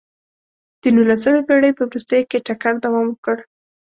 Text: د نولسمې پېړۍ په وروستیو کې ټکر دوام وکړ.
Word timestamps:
د 0.81 0.83
نولسمې 0.95 1.41
پېړۍ 1.47 1.71
په 1.75 1.83
وروستیو 1.89 2.29
کې 2.29 2.43
ټکر 2.47 2.73
دوام 2.83 3.07
وکړ. 3.09 3.37